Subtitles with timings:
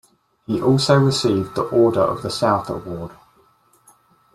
[0.47, 3.11] He also received the Order of the South award.